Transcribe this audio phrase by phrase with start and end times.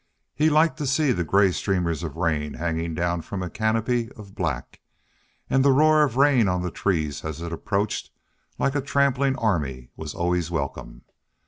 [0.33, 4.33] He liked to see the gray streamers of rain hanging down from a canopy of
[4.33, 4.81] black,
[5.47, 8.09] and the roar of rain on the trees as it approached
[8.57, 11.03] like a trampling army was always welcome.